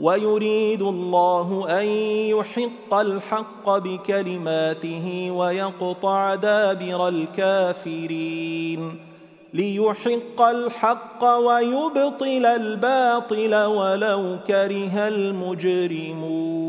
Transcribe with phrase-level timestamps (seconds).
[0.00, 1.86] ويريد الله أن
[2.36, 8.96] يحق الحق بكلماته ويقطع دابر الكافرين
[9.54, 16.68] ليحق الحق ويبطل الباطل ولو كره المجرمون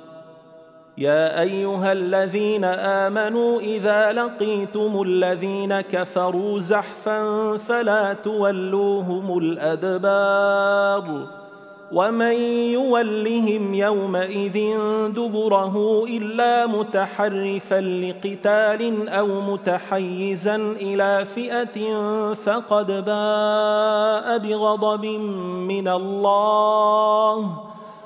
[1.01, 11.03] يا أيها الذين آمنوا إذا لقيتم الذين كفروا زحفا فلا تولوهم الأدبار
[11.91, 12.33] ومن
[12.71, 14.57] يولهم يومئذ
[15.09, 21.93] دبره إلا متحرفا لقتال أو متحيزا إلى فئة
[22.33, 25.05] فقد باء بغضب
[25.67, 27.71] من الله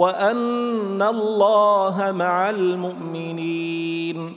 [0.00, 4.34] وأن الله مع المؤمنين.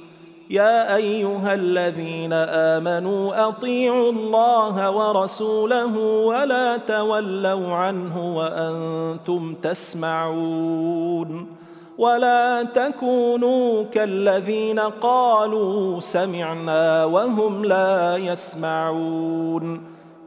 [0.50, 11.48] يا أيها الذين آمنوا أطيعوا الله ورسوله ولا تولوا عنه وأنتم تسمعون.
[11.98, 19.94] ولا تكونوا كالذين قالوا سمعنا وهم لا يسمعون.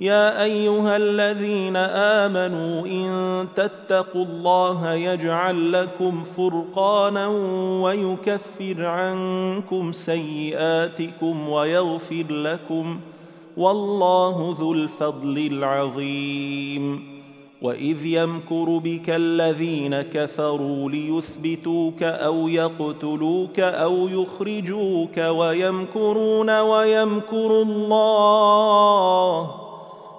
[0.00, 7.28] يا أيها الذين آمنوا إن تتقوا الله يجعل لكم فرقانا
[7.82, 13.00] ويكفر عنكم سيئاتكم ويغفر لكم
[13.56, 17.20] والله ذو الفضل العظيم.
[17.62, 29.50] وإذ يمكر بك الذين كفروا ليثبتوك أو يقتلوك أو يخرجوك ويمكرون ويمكر الله.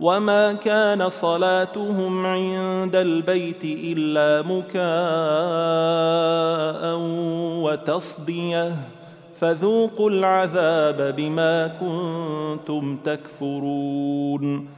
[0.00, 4.78] وما كان صلاتهم عند البيت الا مكاء
[7.62, 8.74] وتصديه
[9.40, 14.77] فذوقوا العذاب بما كنتم تكفرون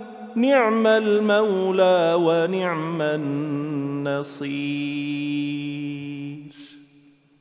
[0.35, 4.51] نعم المولى ونعم النصير.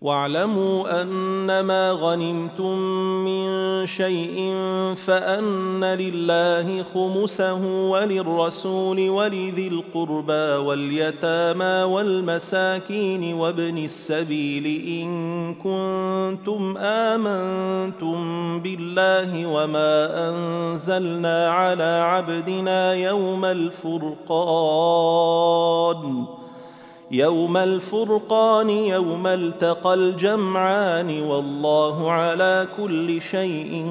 [0.00, 2.78] واعلموا أنما غنمتم
[3.24, 3.46] من
[3.86, 4.54] شيء
[5.06, 18.16] فأن لله خمسه وللرسول ولذي القربى واليتامى والمساكين وابن السبيل إن كنتم آمنتم
[18.60, 24.80] بالله وما أنزلنا على عبدنا يوم الفرقان
[27.10, 33.86] يوم الفرقان يوم التقى الجمعان والله على كل شيء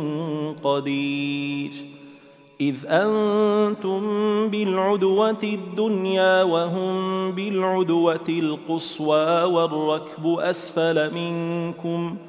[0.63, 1.71] قدير.
[2.61, 4.01] إذ أنتم
[4.49, 12.28] بالعدوة الدنيا وهم بالعدوة القصوى والركب أسفل منكم ۖ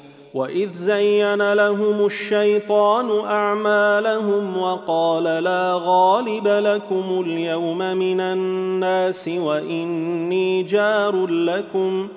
[0.33, 12.07] واذ زين لهم الشيطان اعمالهم وقال لا غالب لكم اليوم من الناس واني جار لكم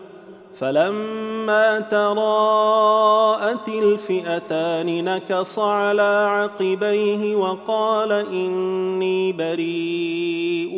[0.58, 10.76] فلما تراءت الفئتان نكص على عقبيه وقال اني بريء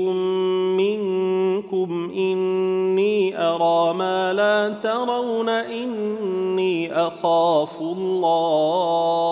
[0.79, 9.27] منكم اني ارى ما لا ترون اني اخاف الله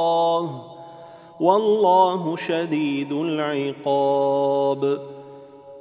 [1.40, 4.98] والله شديد العقاب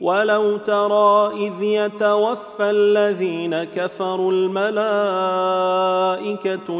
[0.00, 4.82] ولو ترى اذ يتوفى الذين كفروا الملائكه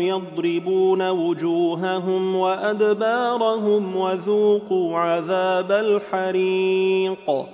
[0.02, 7.46] يضربون وجوههم وادبارهم وذوقوا عذاب الحريق.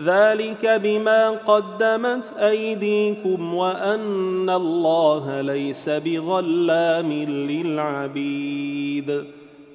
[0.00, 7.12] ذلك بما قدمت ايديكم وان الله ليس بظلام
[7.50, 9.24] للعبيد.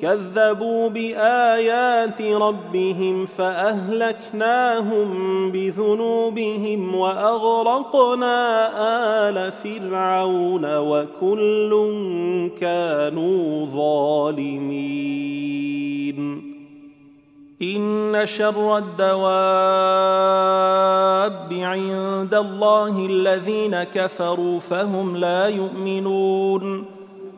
[0.00, 5.08] كذبوا بآيات ربهم فأهلكناهم
[5.52, 8.68] بذنوبهم وأغرقنا
[9.28, 11.92] آل فرعون وكل
[12.60, 14.96] كانوا ظالمين.
[17.62, 19.16] إن شر الدواب
[21.52, 26.95] عند الله الذين كفروا فهم لا يؤمنون.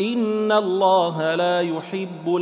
[0.00, 2.36] ان الله لا يحب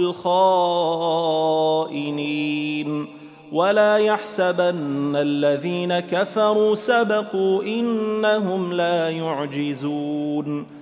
[1.85, 3.07] الخائنين
[3.53, 10.82] ولا يحسبن الذين كفروا سبقوا انهم لا يعجزون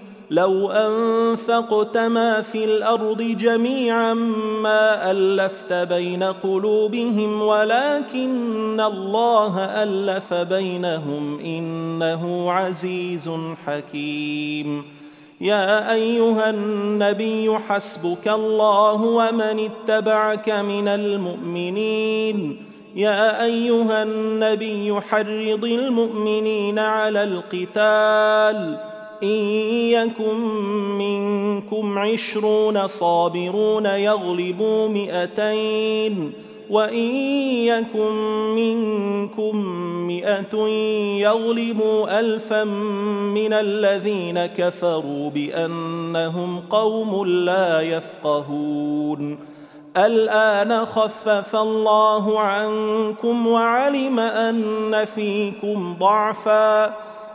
[0.31, 4.13] لو أنفقت ما في الأرض جميعا
[4.63, 13.29] ما ألفت بين قلوبهم ولكن الله ألف بينهم إنه عزيز
[13.67, 14.83] حكيم.
[15.41, 22.65] يا أيها النبي حسبك الله ومن اتبعك من المؤمنين.
[22.95, 28.90] يا أيها النبي حرض المؤمنين على القتال.
[29.23, 29.29] إن
[29.89, 30.39] يكن
[30.97, 36.31] منكم عشرون صابرون يغلبوا مئتين
[36.69, 37.15] وإن
[37.65, 38.13] يكن
[38.55, 39.55] منكم
[40.07, 40.57] مئة
[41.19, 42.63] يغلبوا ألفا
[43.33, 49.39] من الذين كفروا بأنهم قوم لا يفقهون.
[49.97, 57.10] الآن خفف الله عنكم وعلم أن فيكم ضعفاً.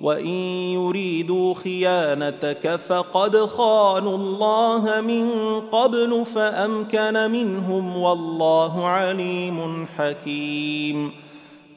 [0.00, 0.26] وإن
[0.74, 5.30] يريدوا خيانتك فقد خانوا الله من
[5.60, 11.27] قبل فأمكن منهم والله عليم حكيم.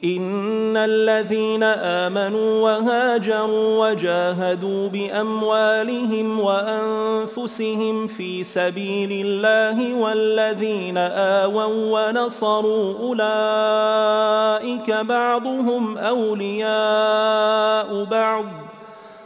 [0.04, 15.98] ان الذين امنوا وهاجروا وجاهدوا باموالهم وانفسهم في سبيل الله والذين اووا ونصروا اولئك بعضهم
[15.98, 18.44] اولياء بعض